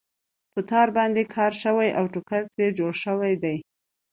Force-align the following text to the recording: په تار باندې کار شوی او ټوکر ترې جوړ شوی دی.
په 0.53 0.59
تار 0.69 0.87
باندې 0.97 1.23
کار 1.35 1.51
شوی 1.63 1.89
او 1.97 2.03
ټوکر 2.13 2.43
ترې 2.53 2.67
جوړ 2.79 2.93
شوی 3.03 3.33
دی. 3.43 3.57